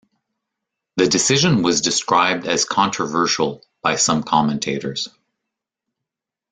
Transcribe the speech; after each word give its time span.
The 0.97 1.07
decision 1.07 1.61
was 1.61 1.81
described 1.81 2.47
as 2.47 2.65
controversial 2.65 3.63
by 3.83 3.97
some 3.97 4.23
commentators. 4.23 5.09